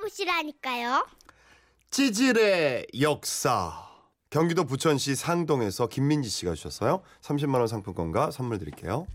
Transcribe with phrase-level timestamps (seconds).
[0.00, 1.06] 만나보시라니까요.
[1.90, 3.88] 찌질의 역사.
[4.30, 7.02] 경기도 부천시 상동에서 김민지 씨가 주셨어요.
[7.20, 9.06] 30만 원 상품권과 선물 드릴게요.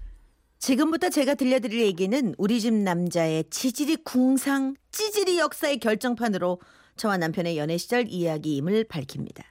[0.60, 6.60] 지금부터 제가 들려드릴 얘기는 우리 집 남자의 지질이 궁상, 찌질이 역사의 결정판으로
[6.98, 9.44] 저와 남편의 연애 시절 이야기임을 밝힙니다.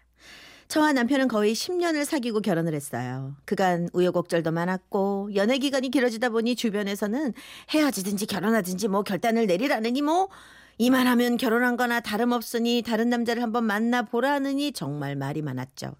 [0.68, 3.36] 저와 남편은 거의 10년을 사귀고 결혼을 했어요.
[3.44, 7.32] 그간 우여곡절도 많았고 연애 기간이 길어지다 보니 주변에서는
[7.70, 10.28] 헤어지든지 결혼하든지 뭐 결단을 내리라느니 뭐
[10.78, 15.94] 이만하면 결혼한 거나 다름없으니 다른 남자를 한번 만나보라느니 정말 말이 많았죠.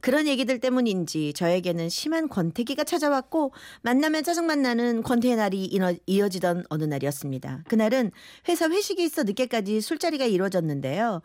[0.00, 6.84] 그런 얘기들 때문인지 저에게는 심한 권태기가 찾아왔고 만나면 짜증만 나는 권태의 날이 이어- 이어지던 어느
[6.84, 7.64] 날이었습니다.
[7.68, 8.10] 그날은
[8.48, 11.22] 회사 회식이 있어 늦게까지 술자리가 이루어졌는데요.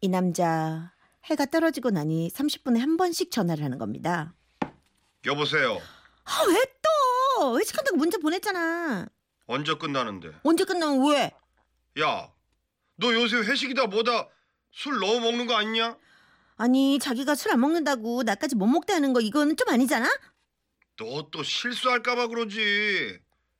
[0.00, 0.92] 이 남자
[1.24, 4.32] 해가 떨어지고 나니 30분에 한 번씩 전화를 하는 겁니다.
[5.26, 5.78] 여보세요.
[6.24, 6.54] 아, 왜
[7.40, 7.58] 또?
[7.58, 9.06] 회식한다고 문자 보냈잖아.
[9.46, 10.30] 언제 끝나는데?
[10.42, 11.32] 언제 끝나면 왜?
[12.00, 12.30] 야,
[12.96, 14.28] 너 요새 회식이다 뭐다
[14.72, 15.96] 술 너무 먹는 거 아니냐?
[16.56, 20.06] 아니 자기가 술 안 먹는다고 나까지 못 먹게 하는 거 이거는 좀 아니잖아?
[20.98, 23.18] 너 또 실수할까봐 그러지.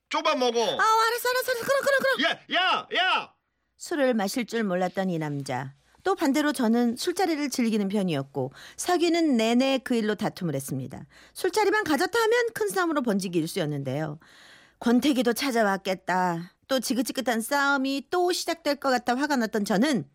[0.09, 0.61] 쪼만 먹어.
[0.61, 3.35] 아 알았어 알았어 알았어 그럼 그럼 그럼 야, 야, 야.
[3.77, 9.95] 술을 마실 줄 몰랐던 이 남자 또 반대로 저는 술자리를 즐기는 편이었고 사귀는 내내 그
[9.97, 14.19] 일로 다툼을 했습니다 술자리만 가졌다 하면 큰 싸움으로 번지기 일쑤였는데요
[14.79, 20.09] 권태기도 찾아왔겠다 또 지긋지긋한 싸움이 또 시작될 것 같아 화가 났던 저는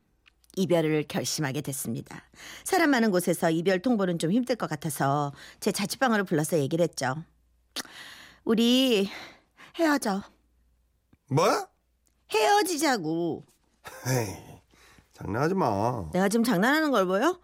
[0.57, 2.23] 이별을 결심하게 됐습니다
[2.65, 7.15] 사람 많은 곳에서 이별 통보는 좀 힘들 것 같아서 제 자취방으로 불러서 얘기를 했죠
[8.43, 9.09] 우리
[9.79, 10.21] 헤어져
[11.29, 11.45] 뭐?
[12.31, 13.45] 헤어지자고
[14.07, 14.35] 에이,
[15.13, 16.09] 장난하지 마.
[16.13, 17.39] 내가 지금 장난하는 걸 보여?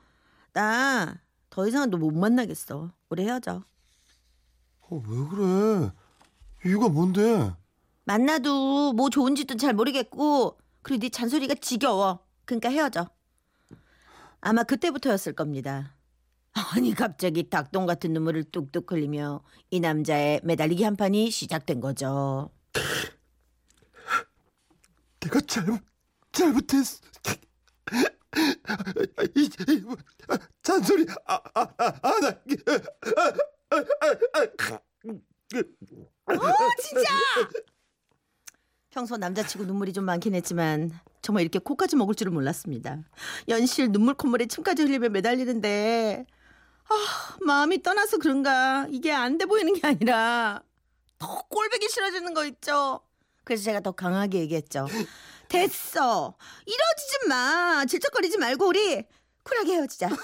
[0.53, 1.17] 나
[1.49, 2.91] 더 이상은 너 못 만나겠어.
[3.09, 3.63] 우리 헤어져.
[4.81, 5.91] 어, 왜 그래?
[6.63, 7.51] 이유가 뭔데?
[8.07, 12.25] 만나도 뭐 좋은 짓도 잘 모르겠고 그리고 네 잔소리가 지겨워.
[12.45, 13.09] 그러니까 헤어져.
[14.39, 15.93] 아마 그때부터였을 겁니다.
[16.53, 22.49] 아니 갑자기 닭똥 같은 눈물을 뚝뚝 흘리며 이 남자의 매달리기 한 판이 시작된 거죠.
[25.19, 25.81] 내가 잘못
[26.31, 27.01] 잘못했어.
[29.35, 29.83] 이, 이,
[30.29, 32.29] 아, 잔소리 아 아아나
[36.27, 37.09] 어 진짜.
[38.97, 40.89] 평소 남자치고 눈물이 좀 많긴 했지만
[41.21, 42.97] 정말 이렇게 코까지 먹을 줄은 몰랐습니다.
[43.47, 46.25] 연실 눈물 콧물에 침까지 흘리며 매달리는데
[46.89, 50.63] 아 마음이 떠나서 그런가 이게 안 돼 보이는 게 아니라
[51.19, 53.01] 더 꼴보기 싫어지는 거 있죠.
[53.43, 54.87] 그래서 제가 더 강하게 얘기했죠.
[55.47, 56.35] 됐어.
[56.65, 57.85] 이러지지 마.
[57.85, 59.03] 질척거리지 말고 우리
[59.43, 60.07] 쿨하게 헤어지자.
[60.07, 60.17] 어?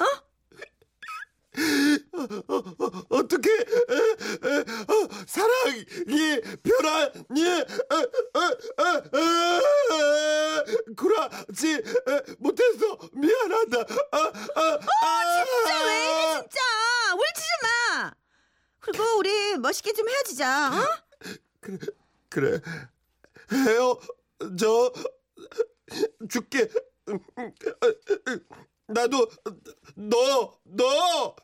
[3.09, 5.85] 어떻게 어, 사랑이
[6.63, 7.63] 변하니
[10.96, 11.81] 그러지
[12.38, 13.79] 못해서 미안하다.
[14.12, 14.31] 아,
[15.46, 16.59] 진짜 왜 이래 진짜.
[17.16, 18.13] 울지지 마.
[18.80, 20.72] 그리고 우리 멋있게 좀 헤어지자.
[20.72, 20.85] 어?
[22.30, 22.62] 그래
[23.51, 24.91] 헤어져
[26.30, 26.69] 줄게.
[28.88, 29.28] 나도
[29.95, 31.35] 너 너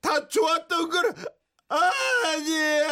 [0.00, 1.14] 다 좋았던 걸
[1.68, 2.90] 아니야.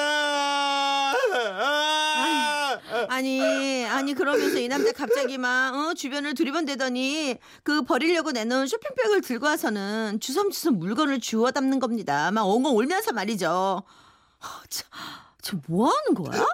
[3.08, 9.46] 아니 아니 그러면서 이 남자 갑자기 막 어, 주변을 두리번대더니 그 버리려고 내놓은 쇼핑백을 들고
[9.46, 12.30] 와서는 주섬주섬 물건을 주워 담는 겁니다.
[12.30, 13.82] 막 엉엉 울면서 말이죠.
[14.70, 14.84] 저
[15.66, 16.46] 뭐 하는 거야?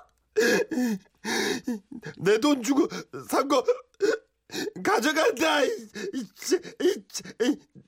[2.19, 2.87] 내 돈 주고
[3.29, 3.65] 산 거
[4.85, 5.61] 가져간다.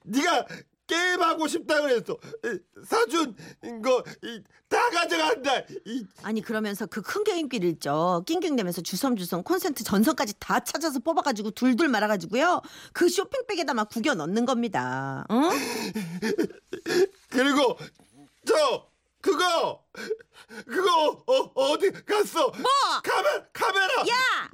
[0.05, 0.47] 네가
[0.87, 2.17] 게임하고 싶다 그랬어.
[2.45, 3.35] 이, 사준
[3.83, 5.59] 거다 가져간다.
[5.85, 8.23] 이, 아니 그러면서 그 큰 게임기를 있죠.
[8.27, 12.63] 낑낑대면서 주섬주섬 콘센트 전선까지 다 찾아서 뽑아가지고 둘둘 말아가지고요.
[12.93, 15.25] 그 쇼핑백에다 막 구겨 넣는 겁니다.
[15.29, 15.51] 어?
[17.31, 17.79] 그리고
[18.47, 18.87] 저
[19.21, 19.83] 그거
[20.67, 22.49] 그거 어, 어디 갔어?
[22.51, 22.65] 뭐?
[23.03, 23.95] 카메 카메라.
[24.09, 24.51] 야!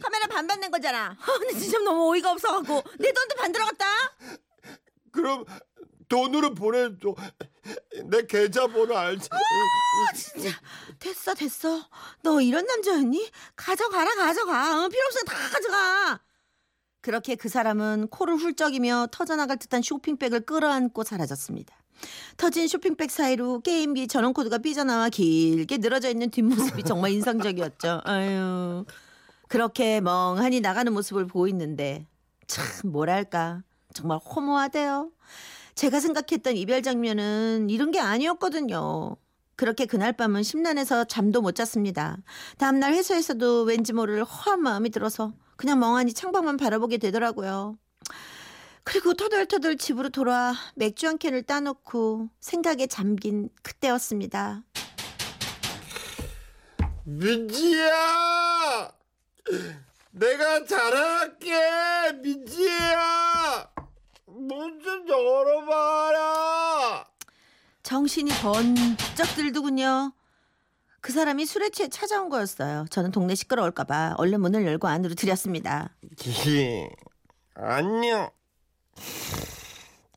[0.00, 1.16] 카메라 반 받는 거잖아.
[1.20, 3.84] 아, 근데 진짜 너무 어이가 없어갖고 내 돈도 반 들어갔다.
[5.12, 5.44] 그럼
[6.08, 7.14] 돈으로 보내줘.
[8.04, 9.28] 내 계좌번호 알지?
[10.14, 10.50] 진짜
[10.98, 11.86] 됐어 됐어.
[12.22, 13.30] 너 이런 남자였니?
[13.56, 14.84] 가져가라 가져가.
[14.84, 16.20] 어, 필요 없으면 다 가져가.
[17.00, 21.74] 그렇게 그 사람은 코를 훌쩍이며 터져나갈 듯한 쇼핑백을 끌어안고 사라졌습니다.
[22.36, 28.02] 터진 쇼핑백 사이로 게임기 전원 코드가 삐져나와 길게 늘어져 있는 뒷모습이 정말 인상적이었죠.
[28.04, 28.84] 아유.
[29.48, 32.06] 그렇게 멍하니 나가는 모습을 보이는데
[32.46, 33.62] 참 뭐랄까
[33.94, 35.10] 정말 허무하대요.
[35.78, 39.14] 제가 생각했던 이별 장면은 이런 게 아니었거든요.
[39.54, 42.16] 그렇게 그날 밤은 심란해서 잠도 못 잤습니다.
[42.56, 47.78] 다음날 회사에서도 왠지 모를 허한 마음이 들어서 그냥 멍하니 창밖만 바라보게 되더라고요.
[48.82, 54.64] 그리고 터덜터덜 집으로 돌아와 맥주 한 캔을 따놓고 생각에 잠긴 그때였습니다.
[57.04, 57.92] 민지야
[60.10, 63.77] 내가 잘할게 민지야
[64.48, 67.06] 문 좀 열어봐라
[67.82, 70.12] 정신이 번쩍 들더군요.
[71.00, 72.86] 그 사람이 술에 취해 찾아온 거였어요.
[72.90, 75.94] 저는 동네 시끄러울까봐 얼른 문을 열고 안으로 들였습니다.
[76.20, 76.86] 히,
[77.54, 78.30] 안녕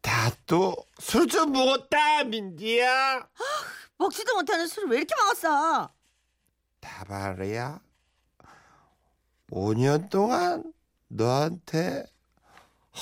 [0.02, 3.28] 다또술좀 먹었다 민지야
[3.98, 5.92] 먹지도 못하는 술을 왜 이렇게 먹었어?
[6.80, 7.80] 다발이야
[9.52, 10.74] 5년 동안
[11.08, 12.06] 너한테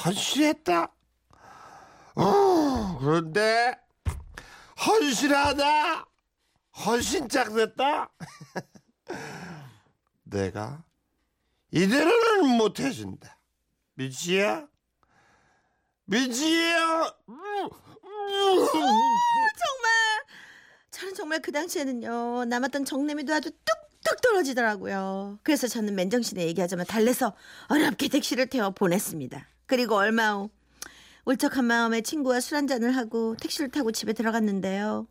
[0.05, 0.91] 헌신했다
[2.21, 3.79] 어, 그런데
[4.85, 6.05] 헌신하다?
[6.85, 8.11] 헌신짝 됐다?
[10.23, 10.83] 내가
[11.71, 13.39] 이대로는 못 해준다.
[13.93, 14.67] 미지야?
[16.05, 17.13] 미지야?
[19.57, 19.89] 정말.
[20.91, 25.39] 저는 정말 그 당시에는요 남았던 정내미도 아주 뚝뚝 떨어지더라고요.
[25.43, 27.33] 그래서 저는 맨정신에 얘기하자면 달래서
[27.69, 29.47] 어렵게 택시를 태워 보냈습니다.
[29.67, 30.49] 그리고 얼마 후
[31.25, 35.07] 울적한 마음에 친구와 술 한잔을 하고 택시를 타고 집에 들어갔는데요.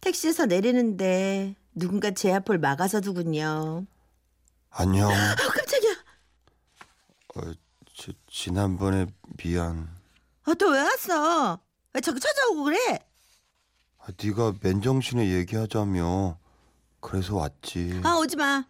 [0.00, 3.86] 택시에서 내리는데 누군가 제 앞을 막아서두군요.
[4.70, 5.14] 안녕 어,
[5.54, 5.92] 깜짝이야.
[7.36, 7.52] 어,
[7.94, 9.88] 지, 지난번에 미안
[10.46, 11.60] 어, 또왜 왔어?
[11.92, 12.98] 왜 자꾸 찾아오고 그래?
[13.98, 16.38] 아, 네가 맨정신에 얘기하자며
[17.00, 18.64] 그래서 왔지 아 오지 마.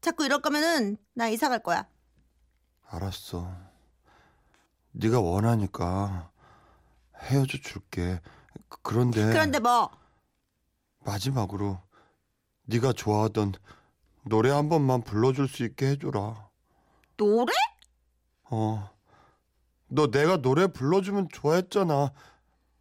[0.00, 1.86] 자꾸 이럴 거면은 나 이사 갈 거야.
[2.88, 3.48] 알았어
[4.92, 6.30] 네가 원하니까
[7.16, 8.20] 헤어져 줄게
[8.68, 9.90] 그- 그런데 그런데 뭐?
[11.00, 11.78] 마지막으로
[12.64, 13.54] 네가 좋아하던
[14.24, 16.48] 노래 한 번만 불러줄 수 있게 해줘라
[17.16, 17.52] 노래?
[18.44, 18.90] 어.
[19.88, 22.12] 너 내가 노래 불러주면 좋아했잖아.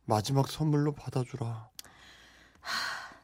[0.06, 1.70] 마지막 선물로 받아주라.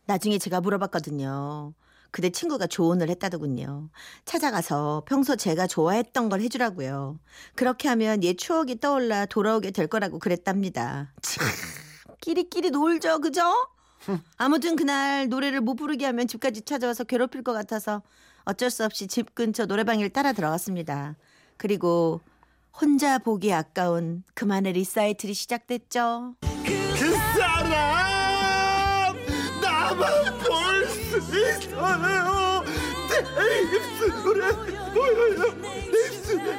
[0.05, 1.73] 나중에 제가 물어봤거든요.
[2.11, 3.89] 그때 친구가 조언을 했다더군요.
[4.25, 7.19] 찾아가서 평소 제가 좋아했던 걸 해주라고요.
[7.55, 11.13] 그렇게 하면 옛 추억이 떠올라 돌아오게 될 거라고 그랬답니다.
[11.21, 11.45] 참,
[12.21, 13.41] 끼리끼리 놀죠, 그죠?
[14.37, 18.01] 아무튼 그날 노래를 못 부르게 하면 집까지 찾아와서 괴롭힐 것 같아서
[18.45, 21.15] 어쩔 수 없이 집 근처 노래방을 따라 들어갔습니다.
[21.57, 22.21] 그리고
[22.79, 26.35] 혼자 보기 아까운 그만의 리사이틀이 시작됐죠.
[26.41, 29.15] 그 사람
[29.61, 30.36] 나만
[31.31, 32.63] 있어요.
[33.35, 34.51] 내 입술에
[34.93, 35.41] 보여요.
[35.61, 36.49] 내 입술에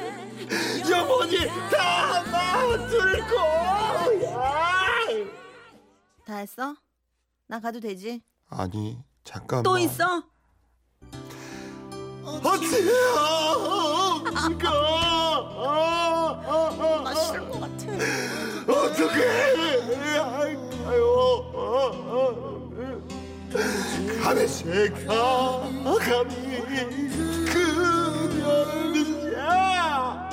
[0.90, 1.34] 영원히
[1.70, 2.96] 담아둘
[3.28, 4.36] 거야.
[6.26, 6.74] 다 했어?
[7.46, 8.22] 나 가도 되지?
[8.50, 9.62] 아니 잠깐만.
[9.62, 10.22] 또 있어?
[12.22, 12.92] 어째요?
[14.50, 14.68] 이거.
[17.04, 17.84] 나 싫을 것 같아.
[18.68, 19.18] 어떻게
[20.18, 20.58] 할까
[24.28, 24.34] 요?
[24.34, 26.58] 감히 제가 감히
[27.46, 30.28] 그녀를 믿냐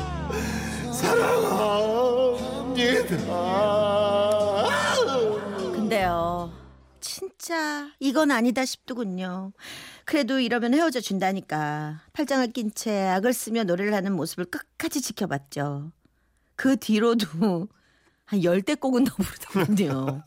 [0.91, 1.95] 사랑합니다.
[5.71, 6.51] 근데요,
[6.99, 9.53] 진짜 이건 아니다 싶더군요.
[10.03, 15.93] 그래도 이러면 헤어져 준다니까 팔짱을 낀 채 악을 쓰며 노래를 하는 모습을 끝까지 지켜봤죠.
[16.57, 17.69] 그 뒤로도
[18.25, 20.23] 한 열댓 곡은 더 부르더군요.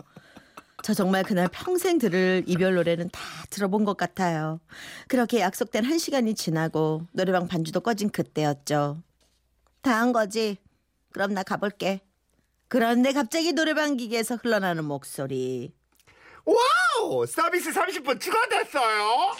[0.82, 4.60] 저 정말 그날 평생 들을 이별 노래는 다 들어본 것 같아요.
[5.08, 9.02] 그렇게 약속된 한 시간이 지나고 노래방 반주도 꺼진 그때였죠.
[9.82, 10.58] 다 한 거지?
[11.12, 12.00] 그럼 나 가볼게.
[12.68, 15.72] 그런데 갑자기 노래방 기계에서 흘러나는 목소리.
[16.44, 19.32] 와우 서비스 30분 추가됐어요.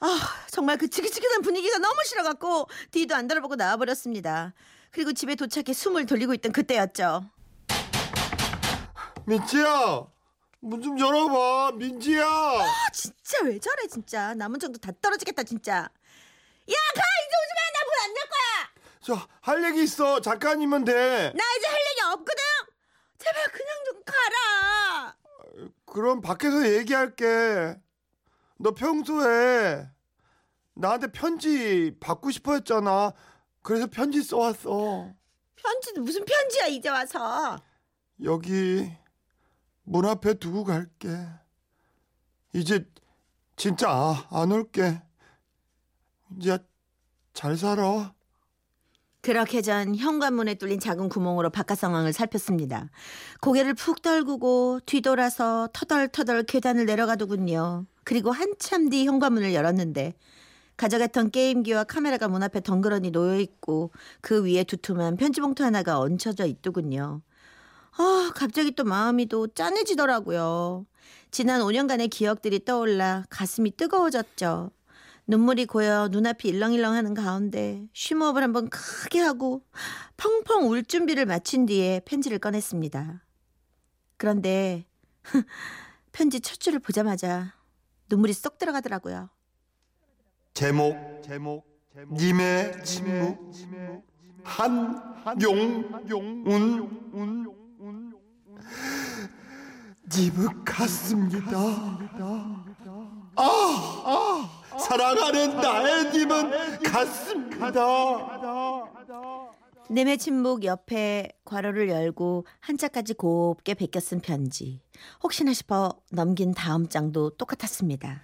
[0.00, 0.18] 아,
[0.50, 4.52] 정말 그 지긋지긋한 분위기가 너무 싫어갖고 뒤도 안 돌아보고 나와버렸습니다.
[4.90, 7.24] 그리고 집에 도착해 숨을 돌리고 있던 그때였죠.
[9.26, 10.06] 민지야
[10.64, 12.26] 문 좀 열어봐 민지야.
[12.26, 14.34] 아, 진짜 왜 저래 진짜.
[14.34, 15.72] 남은 정도 다 떨어지겠다 진짜.
[15.76, 17.60] 야, 가 이제 오지 마.
[17.74, 18.70] 나 문 안 열 거야.
[19.00, 21.32] 저 할 얘기 있어 잠깐이면 돼.
[21.34, 22.42] 나 이제 할 얘기 없거든.
[23.18, 25.16] 제발 그냥 좀 가라.
[25.86, 27.76] 그럼 밖에서 얘기할게.
[28.58, 29.86] 너 평소에
[30.74, 33.12] 나한테 편지 받고 싶어 했잖아.
[33.62, 35.12] 그래서 편지 써왔어.
[35.56, 37.58] 편지는 무슨 편지야 이제 와서.
[38.22, 38.90] 여기
[39.84, 41.08] 문 앞에 두고 갈게.
[42.52, 42.86] 이제
[43.56, 45.00] 진짜 아, 안 올게.
[46.38, 46.58] 이제
[47.32, 48.12] 잘 살아.
[49.20, 52.90] 그렇게 전 현관문에 뚫린 작은 구멍으로 바깥 상황을 살폈습니다.
[53.40, 57.86] 고개를 푹 떨구고 뒤돌아서 터덜터덜 계단을 내려가더군요.
[58.04, 60.14] 그리고 한참 뒤 현관문을 열었는데
[60.76, 66.44] 가져갔던 게임기와 카메라가 문 앞에 덩그러니 놓여 있고 그 위에 두툼한 편지 봉투 하나가 얹혀져
[66.46, 67.22] 있더군요.
[67.96, 70.86] 아, 갑자기 또 마음이 또 짠해지더라고요.
[71.30, 74.70] 지난 5년간의 기억들이 떠올라 가슴이 뜨거워졌죠.
[75.26, 79.62] 눈물이 고여 눈앞이 일렁일렁하는 가운데 쉼호흡을 한번 크게 하고
[80.16, 83.22] 펑펑 울 준비를 마친 뒤에 편지를 꺼냈습니다.
[84.16, 84.86] 그런데
[86.12, 87.54] 편지 첫 줄을 보자마자
[88.10, 89.30] 눈물이 쏙 들어가더라고요.
[90.52, 91.64] 제목 제목
[92.12, 93.50] 님의 침묵
[94.44, 95.90] 한용운
[100.16, 101.58] 님은 같습니다.
[103.36, 103.42] 아,
[104.04, 107.70] 아 사랑하는 나의 님은 같습니다.
[109.90, 114.80] 내매 침묵 옆에 괄호를 열고 한자까지 곱게 베껴 쓴 편지.
[115.22, 118.22] 혹시나 싶어 넘긴 다음 장도 똑같았습니다.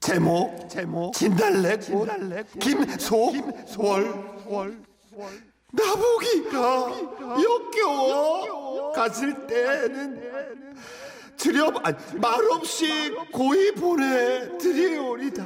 [0.00, 2.08] 제목 제목 진달래꽃
[2.60, 4.24] 김소월
[5.74, 6.90] 나보기가
[7.42, 10.34] 역겨워 갔을 때는
[11.36, 15.44] 두렵 아니, 말없이 고이 보내 드리오리다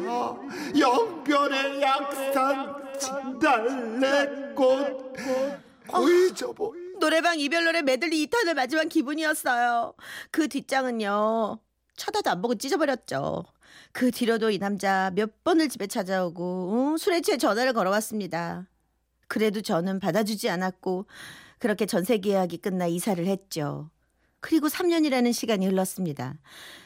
[0.78, 4.56] 영변의 약산 진달래꽃
[5.88, 9.94] 고이 접어 노래방 이별 노래 메들리 2탄을 마지막 기분이었어요.
[10.32, 11.60] 그 뒷장은요.
[11.96, 13.44] 쳐다도 안 보고 찢어버렸죠.
[13.92, 18.66] 그 뒤로도 이 남자 몇 번을 집에 찾아오고 어, 술에 취해 전화를 걸어왔습니다.
[19.28, 21.06] 그래도 저는 받아주지 않았고
[21.58, 23.90] 그렇게 전세 계약이 끝나 이사를 했죠.
[24.40, 26.34] 그리고 3년이라는 시간이 흘렀습니다.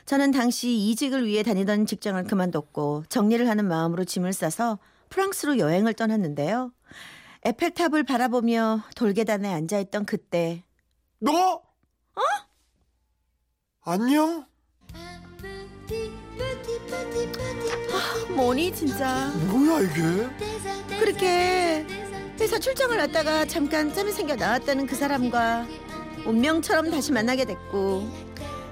[0.07, 4.79] 저는 당시 이직을 위해 다니던 직장을 그만뒀고 정리를 하는 마음으로 짐을 싸서
[5.11, 6.73] 프랑스로 여행을 떠났는데요.
[7.45, 10.65] 에펠탑을 바라보며 돌계단에 앉아있던 그때
[11.19, 11.33] 너?
[11.35, 12.21] 어?
[13.85, 14.47] 안녕?
[18.35, 20.99] 뭐니 진짜 뭐야 이게?
[20.99, 22.02] 그렇게
[22.43, 25.65] 회사 출장을 갔다가 잠깐 짬이 생겨 나왔다는 그 사람과
[26.27, 28.09] 운명처럼 다시 만나게 됐고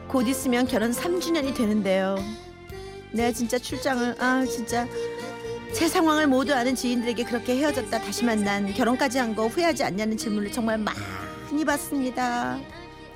[0.09, 2.17] 곧 있으면 결혼 3주년이 되는데요.
[3.13, 4.89] 내가 진짜 출장을 아 진짜
[5.73, 10.51] 제 상황을 모두 아는 지인들에게 그렇게 헤어졌다 다시 만난 결혼까지 한 거 후회하지 않냐는 질문을
[10.51, 12.59] 정말 많이 받습니다.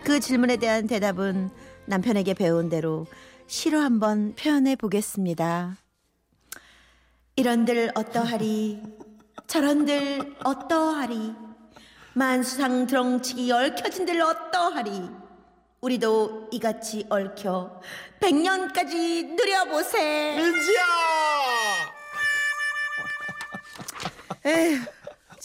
[0.05, 1.51] 그 질문에 대한 대답은
[1.87, 3.07] 남편에게 배운 대로
[3.49, 5.79] 시로 한번 표현해 보겠습니다.
[7.35, 8.81] 이런들 어떠하리
[9.47, 11.35] 저런들 어떠하리?
[12.15, 15.11] 만수상 드렁치기 얽혀진들 어떠하리?
[15.81, 17.81] 우리도 이같이 얽혀
[18.21, 20.37] 백년까지 누려보세.
[20.37, 20.83] 민지야!
[24.47, 24.81] 에휴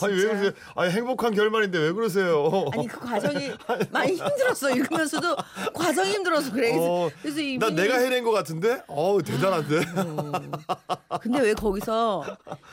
[0.01, 0.51] 아니 왜 그러세요?
[0.75, 2.65] 아니 행복한 결말인데 왜 그러세요?
[2.73, 3.51] 아니 그 과정이
[3.91, 5.35] 많이 힘들었어 읽으면서도
[5.73, 8.81] 과정이 힘들어서 그래 그래서, 어, 그래서 이분이 난 내가 해낸 것 같은데?
[8.87, 9.79] 어우 대단한데?
[11.21, 12.23] 근데 왜 거기서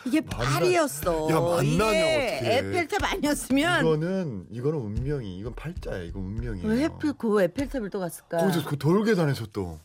[0.04, 2.58] 이게 파리였어 야, 만나냐, 이게.
[2.58, 6.68] 에펠탑 아니었으면 이거는 이거는 운명이 이건 팔자야 이거 운명이에요.
[6.68, 9.78] 왜 에펠 그 에펠탑을 또 갔을까 거기서 그 돌계단에서 또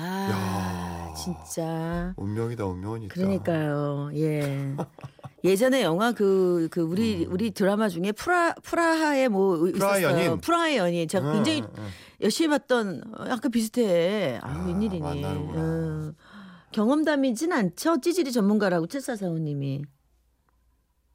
[0.00, 1.14] 아 야.
[1.14, 3.14] 진짜 운명이다 운명이다.
[3.14, 4.10] 그러니까요.
[4.14, 4.76] 예.
[5.48, 9.74] 예전에 영화 그, 그 우리 우리 드라마 중에 프라 프라하의 뭐 음.
[9.74, 10.06] 있었어요.
[10.08, 10.40] 연인?
[10.40, 11.08] 프라하의 연인.
[11.08, 11.88] 제가 응, 굉장히 응.
[12.20, 14.38] 열심히 봤던 어, 약간 비슷해.
[14.42, 15.02] 아, 아, 웬일이니.
[15.24, 16.12] 어.
[16.72, 18.00] 경험담이진 않죠.
[18.00, 19.82] 찌질이 전문가라고 칠사사우님이.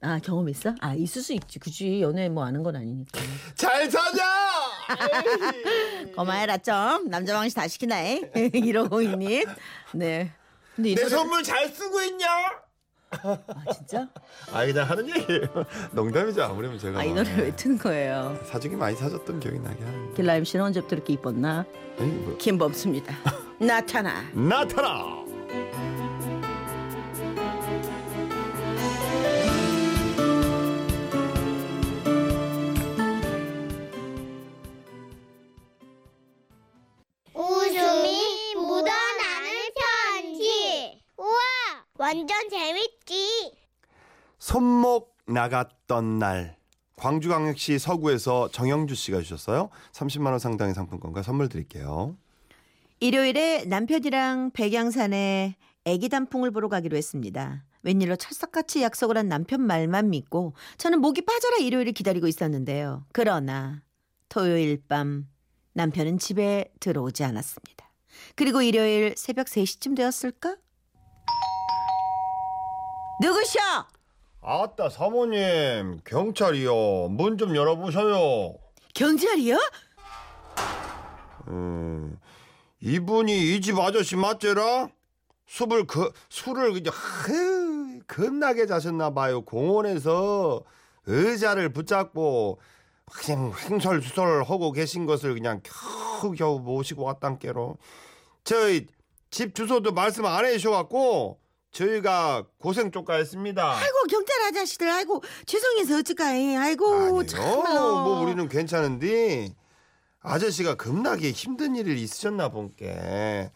[0.02, 0.74] 아 경험 있어?
[0.82, 1.60] 아 있을 수 있지.
[1.60, 3.22] 굳이 연애 뭐 아는 건 아니니까.
[3.56, 4.24] 잘 사자.
[6.16, 7.08] 고마해라 좀.
[7.10, 8.22] 남자 방식 다 시키나이.
[8.34, 9.48] 1502님.
[9.94, 10.32] 네.
[10.76, 12.26] 근데 이내 선물 잘 쓰고 있냐?
[13.22, 14.08] 아 진짜?
[14.52, 15.48] 아 그냥 하는 얘기예요.
[15.94, 18.38] 농담이죠 아무래도 제가 아 이 노래 왜 트는 거예요?
[18.46, 20.14] 사주기 많이 사줬던 기억이 나게 하는.
[20.14, 21.66] 길라임 씨는 언제부터 이렇게 이뻤나?
[21.98, 23.16] 뭐 김범수입니다.
[23.60, 24.24] 나타나.
[24.34, 25.24] 나타나.
[37.34, 39.50] 웃음이 묻어나는
[40.12, 41.02] 편지.
[41.18, 41.38] 우와,
[41.98, 42.93] 완전 재밌지.
[44.44, 46.58] 손목 나갔던 날
[46.98, 49.70] 광주광역시 서구에서 정영주 씨가 주셨어요.
[49.94, 52.18] 30만 원 상당의 상품권과 선물 드릴게요.
[53.00, 57.64] 일요일에 남편이랑 백양산에 애기 단풍을 보러 가기로 했습니다.
[57.84, 63.06] 웬일로 찰떡같이 약속을 한 남편 말만 믿고 저는 목이 빠져라 일요일을 기다리고 있었는데요.
[63.14, 63.82] 그러나
[64.28, 65.26] 토요일 밤
[65.72, 67.90] 남편은 집에 들어오지 않았습니다.
[68.36, 70.58] 그리고 일요일 새벽 3시쯤 되었을까?
[73.22, 73.93] 누구셔?
[74.46, 77.08] 아따 사모님 경찰이요.
[77.10, 78.56] 문 좀 열어보셔요.
[78.94, 79.58] 경찰이요?
[81.48, 82.18] 음,
[82.82, 84.90] 이분이 이 집 아저씨 맞제라?
[85.48, 89.42] 술을 그 술을 그냥 흐, 겁나게 자셨나 봐요.
[89.44, 90.64] 공원에서
[91.06, 92.60] 의자를 붙잡고
[93.06, 95.62] 그냥 횡설수설 하고 계신 것을 그냥
[96.22, 97.78] 겨우겨우 모시고 왔단께로.
[98.44, 98.88] 저희
[99.30, 101.40] 집 주소도 말씀 안 해주셔갖고
[101.74, 103.72] 저희가 고생 쪽가했습니다.
[103.78, 108.04] 아이고 경찰 아저씨들 아이고 죄송해서 어찌까해 아이고 참말로.
[108.04, 109.54] 뭐 우리는 괜찮은데
[110.22, 113.52] 아저씨가 겁나게 힘든 일이 있으셨나 본게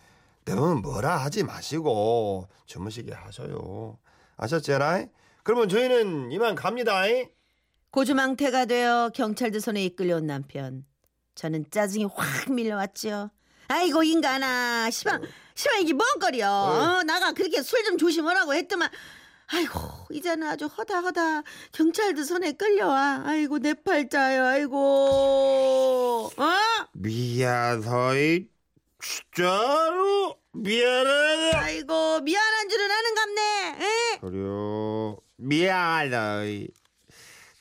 [0.45, 3.97] 너무 뭐라 하지 마시고 주무시게 하셔요.
[4.35, 5.05] 아셨제라?
[5.43, 7.03] 그러면 저희는 이만 갑니다.
[7.91, 10.85] 고주망태가 되어 경찰들 손에 이끌려온 남편
[11.35, 13.29] 저는 짜증이 확 밀려왔죠
[13.69, 15.21] 아이고 인간아 시방
[15.57, 18.89] 시방 이게 뭔 거리여 어, 나가 그렇게 술 좀 조심하라고 했더만
[19.47, 19.79] 아이고
[20.11, 26.43] 이제는 아주 허다 허다 경찰들 손에 끌려와 아이고 내 팔자요 아이고 어?
[26.93, 28.45] 미안하이
[29.01, 31.59] 진짜로 미안하다.
[31.59, 33.41] 아이고 미안한 줄은 아는갑네
[33.85, 34.17] 에?
[34.19, 35.17] 그래요.
[35.37, 36.67] 미안하이.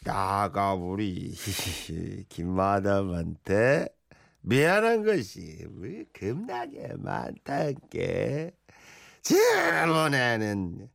[0.02, 1.34] 나가 우리
[2.30, 3.88] 김마담한테
[4.48, 8.52] 미안한 것이 왜 겁나게 많다께.
[9.22, 10.88] 저번에는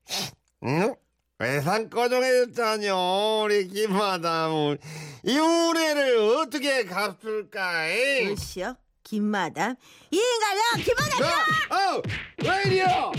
[0.63, 0.95] 응?
[1.37, 4.77] 외상 꺼정해줬잖요 우리 김마담
[5.25, 7.87] 이 운해를 어떻게 갚을까?
[7.89, 8.31] 이?
[8.31, 9.75] 으쌰 김마담
[10.11, 12.01] 이 인간이야 김마담 야, 어,
[12.45, 13.11] 왜 이리야?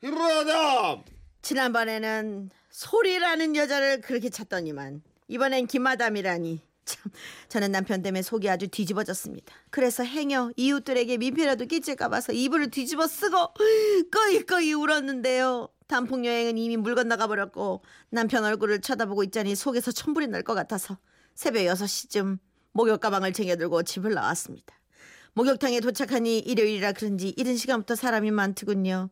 [0.00, 1.02] 김마담.
[1.42, 7.12] 지난번에는 소리라는 여자를 그렇게 찾더니만 이번엔 김마담이라니 참
[7.48, 9.54] 저는 남편 때문에 속이 아주 뒤집어졌습니다.
[9.70, 13.54] 그래서 행여 이웃들에게 민폐라도 끼칠까 봐서 이불을 뒤집어 쓰고
[14.10, 15.68] 꺼이꺼이 울었는데요.
[15.86, 20.98] 단풍 여행은 이미 물 건너가 버렸고 남편 얼굴을 쳐다보고 있자니 속에서 천불이 날 것 같아서
[21.34, 22.38] 새벽 6시쯤
[22.72, 24.74] 목욕 가방을 챙겨들고 집을 나왔습니다.
[25.34, 29.10] 목욕탕에 도착하니 일요일이라 그런지 이른 시간부터 사람이 많더군요.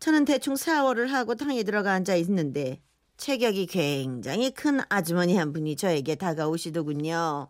[0.00, 2.80] 저는 대충 샤워를 하고 탕에 들어가 앉아 있는데
[3.18, 7.48] 체격이 굉장히 큰 아주머니 한 분이 저에게 다가오시더군요.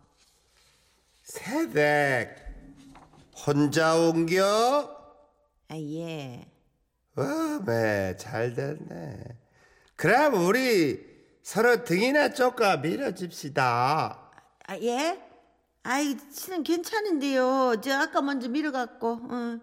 [1.23, 2.35] 새댁
[3.45, 4.89] 혼자 온겨?
[5.69, 6.45] 아 예.
[7.15, 9.23] 어메 잘 됐네.
[9.95, 10.99] 그럼 우리
[11.43, 14.31] 서로 등이나 쪼까 밀어줍시다.
[14.67, 15.21] 아 예?
[15.83, 17.79] 아이 치는 괜찮은데요.
[17.81, 19.19] 저 아까 먼저 밀어갖고.
[19.29, 19.59] 어.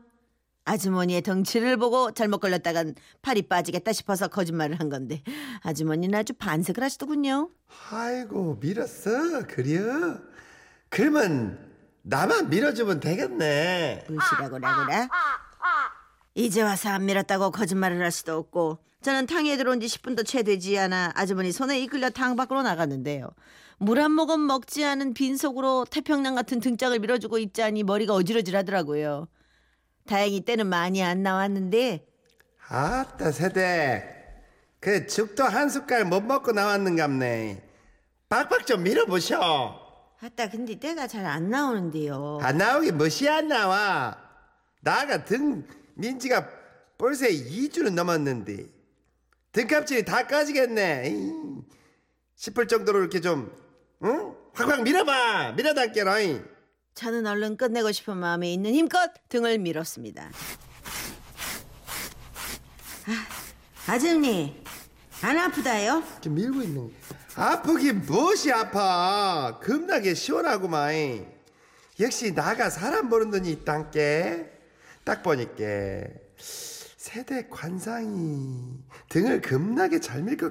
[0.67, 5.23] 아주머니의 덩치를 보고 잘못 걸렸다간 팔이 빠지겠다 싶어서 거짓말을 한 건데
[5.63, 7.51] 아주머니는 아주 반색을 하시더군요.
[7.91, 10.19] 아이고 밀었어 그려?
[10.89, 11.59] 그러면
[12.03, 14.07] 나만 밀어주면 되겠네.
[14.09, 15.09] 무시라고 라고라.
[16.35, 20.77] 이제 와서 안 밀었다고 거짓말을 할 수도 없고 저는 탕에 들어온 지 10분도 채 되지
[20.79, 23.31] 않아 아주머니 손에 이끌려 탕 밖으로 나갔는데요.
[23.79, 29.29] 물 한 모금 먹지 않은 빈속으로 태평양 같은 등짝을 밀어주고 있자니 머리가 어지러질하더라고요.
[30.07, 32.07] 다행히 때는 많이 안 나왔는데
[32.69, 34.17] 아따 새댁
[34.81, 37.63] 그 죽도 한 숟갈 못 먹고 나왔는갑네.
[38.29, 39.83] 빡빡 좀 밀어보셔.
[40.21, 42.39] 아따 근데 때가 잘 안 나오는데요.
[42.43, 44.17] 안 나오긴 멋이 안 나와.
[44.83, 46.49] 나가 등 민지가
[46.99, 48.67] 벌써 2주는 넘었는데
[49.53, 51.07] 등껍질이 다 까지겠네.
[51.07, 51.33] 에이,
[52.37, 53.51] 싶을 정도로 이렇게 좀
[54.05, 54.35] 응?
[54.55, 55.53] 확확 밀어봐.
[55.53, 56.15] 밀어당겨라.
[56.97, 57.01] 이.
[57.01, 60.31] 저는 얼른 끝내고 싶은 마음에 있는 힘껏 등을 밀었습니다.
[63.07, 64.65] 아, 아줌니
[65.23, 66.03] 안 아프다요?
[66.13, 66.93] 이렇게 밀고 있는 거.
[67.37, 69.61] 아프긴 무엇이 아파.
[69.63, 71.27] 겁나게 시원하구만.
[72.01, 74.51] 역시 나가 사람 보는 눈이 있단께.
[75.05, 75.65] 딱 보니까
[76.39, 78.79] 세대 관상이
[79.09, 80.51] 등을 겁나게 잘 밀고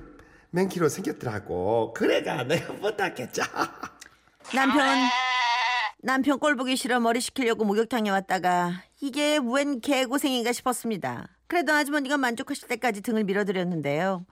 [0.51, 1.93] 맨키로 생겼더라고.
[1.93, 3.41] 그래가 내가 못하겠죠.
[4.53, 5.09] 남편
[6.05, 11.29] 남편 꼴 보기 싫어 머리 식히려고 목욕탕에 왔다가 이게 웬 개고생인가 싶었습니다.
[11.47, 14.23] 그래도 아주머니가 만족하실 때까지 등을 밀어드렸는데요.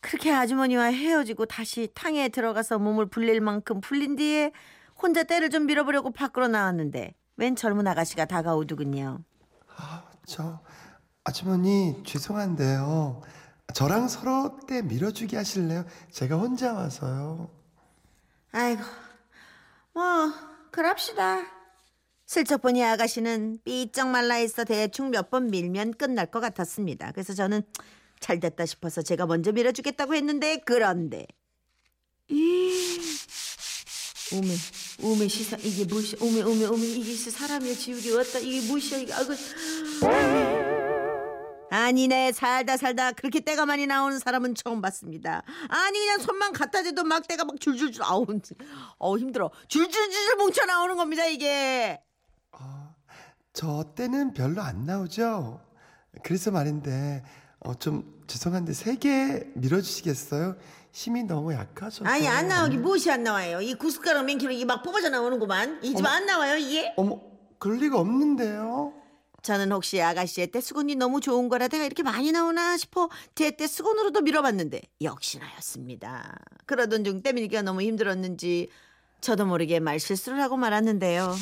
[0.00, 4.50] 그렇게 아주머니와 헤어지고 다시 탕에 들어가서 몸을 불릴 만큼 불린 뒤에
[5.00, 9.20] 혼자 때를 좀 밀어보려고 밖으로 나왔는데 웬 젊은 아가씨가 다가오더군요.
[10.26, 10.58] 저
[11.22, 13.22] 아주머니 죄송한데요.
[13.74, 15.84] 저랑 서로 때 밀어주기 하실래요?
[16.10, 17.48] 제가 혼자 와서요.
[18.50, 18.82] 아이고,
[19.92, 21.40] 뭐 그럽시다.
[22.26, 27.12] 슬쩍 보니 아가씨는 삐쩍 말라 있어 대충 몇 번 밀면 끝날 것 같았습니다.
[27.12, 27.62] 그래서 저는
[28.20, 31.26] 잘 됐다 싶어서 제가 먼저 밀어주겠다고 했는데 그런데.
[32.28, 33.00] 이.
[34.32, 34.48] 오메
[35.02, 38.38] 오메 시사 이게 무엇이 오메 오메 오메 이게 사람이야 지우개 왔다.
[38.40, 39.12] 이게 무엇이야 이게.
[39.14, 39.32] 아이고
[41.76, 45.42] 아니네 살다 살다 그렇게 때가 많이 나오는 사람은 처음 봤습니다.
[45.68, 48.24] 아니 그냥 손만 갖다 대도 막 때가 막 줄줄줄 아우
[48.98, 52.00] 어 힘들어 줄줄줄 뭉쳐 나오는 겁니다 이게
[53.52, 55.60] 저 때는 별로 안 나오죠?
[56.22, 57.22] 그래서 말인데
[57.60, 60.56] 어, 좀 죄송한데 세 개 밀어주시겠어요?
[60.92, 62.04] 힘이 너무 약하셔서.
[62.06, 63.60] 아니 안 나오기 무엇이 안 나와요?
[63.60, 65.80] 이 구숟가락 맨키로 이게 막 뽑아져 나오는구만.
[65.82, 66.92] 이 집 안 나와요 이게?
[66.96, 67.20] 어머,
[67.58, 68.92] 그럴 리가 없는데요.
[69.46, 74.82] 저는 혹시 아가씨의 떼수건이 너무 좋은 거라 내가 이렇게 많이 나오나 싶어 제 떼수건으로도 밀어봤는데
[75.00, 76.36] 역시나였습니다.
[76.66, 78.68] 그러던 중 떼밀기가 너무 힘들었는지
[79.20, 81.36] 저도 모르게 말 실수를 하고 말았는데요.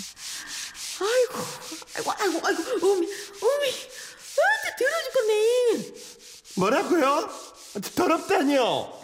[1.01, 1.45] 아이고,
[1.97, 3.71] 아이고, 아이고, 아이고, 어미, 어미,
[4.37, 5.95] 아, 더러 죽겠네.
[6.59, 7.31] 뭐라고요?
[7.97, 9.01] 더럽다니요.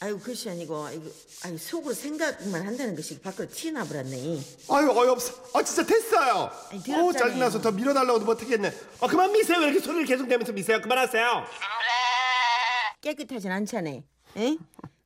[0.00, 1.04] 아이고, 그것이 아니고, 아이고,
[1.44, 4.40] 아이 속으로 생각만 한다는 것이 밖으로 튀어나버렸네.
[4.70, 5.32] 아유 어이없어.
[5.54, 6.50] 아 진짜 됐어요.
[6.70, 7.12] 아니, 어 더럽잖아요.
[7.12, 8.72] 짜증나서 더 밀어달라고도 못하겠네.
[9.00, 9.58] 아 그만 미세요.
[9.60, 10.80] 왜 이렇게 소리를 계속 내면서 미세요.
[10.80, 11.44] 그만하세요.
[13.00, 14.02] 깨끗하진 않잖아요.
[14.36, 14.56] 에?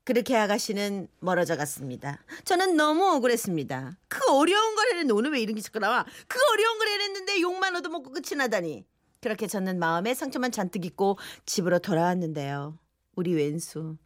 [0.04, 2.18] 그렇게 아가씨는 멀어져 갔습니다.
[2.44, 3.98] 저는 너무 억울했습니다.
[4.08, 6.04] 그 어려운 걸 해냈는데 오늘 왜 이런 게 자꾸 나와?
[6.26, 8.84] 그 어려운 걸 해냈는데 욕만 얻어먹고 끝이 나다니.
[9.20, 12.76] 그렇게 저는 마음에 상처만 잔뜩 입고 집으로 돌아왔는데요.
[13.14, 13.96] 우리 왼수.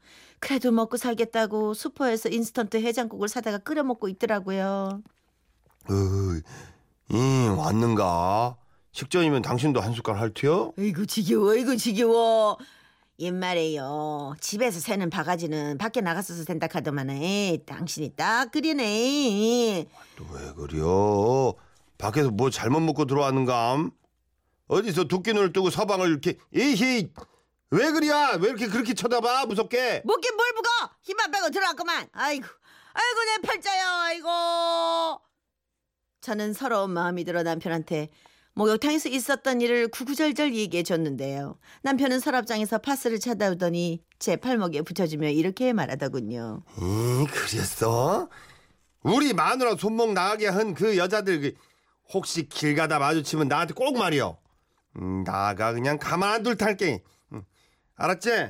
[0.40, 5.02] 그래도 먹고 살겠다고 슈퍼에서 인스턴트 해장국을 사다가 끓여 먹고 있더라고요.
[5.88, 5.92] 어,
[7.10, 8.56] 이 왔는가?
[8.92, 10.72] 식전이면 당신도 한 숟갈 할 테요?
[10.78, 12.56] 아이고 지겨워 이거 지겨워
[13.18, 21.54] 옛말에요 집에서 새는 바가지는 밖에 나가서서 된다 카더만은 당신이 딱 그리네 또 왜 그려?
[21.98, 23.90] 밖에서 뭐 잘못 먹고 들어왔는감?
[24.68, 27.08] 어디서 두끼눈을 뜨고 서방을 이렇게 에이
[27.70, 28.36] 왜 그리야?
[28.40, 30.02] 왜 이렇게 그렇게 쳐다봐 무섭게?
[30.04, 32.46] 먹긴 뭘 묵어 힘만 빼고 들어왔구만 아이고
[32.92, 35.20] 아이고 내 팔자요 아이고
[36.20, 38.08] 저는 서러운 마음이 들어 남편한테
[38.54, 46.62] 목욕탕에서 있었던 일을 구구절절 얘기해 줬는데요 남편은 서랍장에서 파스를 찾아오더니 제 팔목에 붙여주며 이렇게 말하더군요
[46.78, 48.28] 음 그랬어?
[49.02, 51.52] 우리 마누라 손목 나가게 한 그 여자들 그
[52.14, 54.38] 혹시 길 가다 마주치면 나한테 꼭 말이요.
[54.96, 57.02] 음, 나가 그냥 가만 안 둘 탈게.
[57.96, 58.48] 음, 알았지?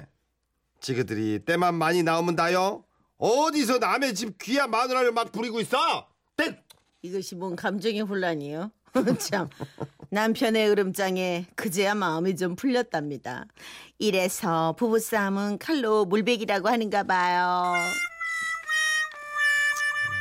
[0.81, 2.85] 지그들이 때만 많이 나오면 다요.
[3.19, 6.07] 어디서 남의 집 귀한 마누라를 막 부리고 있어?
[6.37, 6.57] 땡!
[7.03, 8.71] 이것이 뭔 감정의 혼란이요?
[9.19, 9.49] 참
[10.11, 13.47] 남편의 으름장에 그제야 마음이 좀 풀렸답니다.
[13.99, 17.75] 이래서 부부싸움은 칼로 물베기라고 하는가 봐요.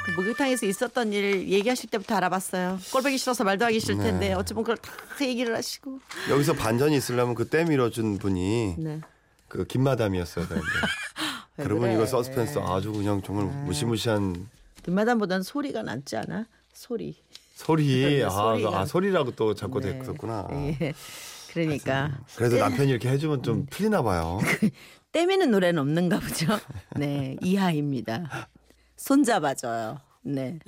[0.05, 2.79] 그 목욕탕에서 있었던 일 얘기하실 때부터 알아봤어요.
[2.91, 5.99] 꼴보기 싫어서 말도 하기 싫을 텐데 어쩌면 그걸 다 얘기를 하시고.
[6.29, 9.01] 여기서 반전이 있으려면 그때 밀어준 분이 네.
[9.47, 10.67] 그 김마담이었어야 되는데.
[11.57, 11.93] 왜 그러면 그래?
[11.95, 14.49] 이거 서스펜스 아주 그냥 정말 무시무시한
[14.83, 16.45] 뒷마담보다는 소리가 낫지 않아?
[16.73, 17.15] 소리.
[17.55, 18.21] 소리.
[18.25, 18.79] 아, 소리가.
[18.79, 19.97] 아 소리라고 또 자꾸 네.
[19.99, 20.47] 됐었구나.
[20.51, 20.93] 예.
[21.53, 24.39] 그러니까 그래도 남편이 이렇게 해주면 좀 풀리나 봐요.
[25.13, 26.47] 떼미는 노래는 없는가 보죠.
[26.97, 28.49] 네, 이하입니다.
[28.97, 29.99] 손잡아줘요.
[30.23, 30.59] 네.